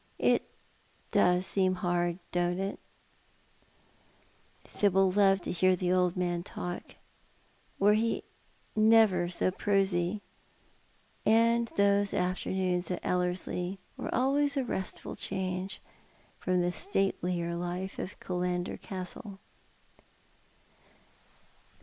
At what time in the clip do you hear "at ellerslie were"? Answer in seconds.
12.89-14.09